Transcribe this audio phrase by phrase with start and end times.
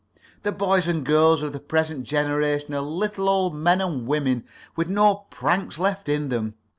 [0.41, 4.89] The boys and girls of the present generation are little old men and women with
[4.89, 6.55] no pranks left in them.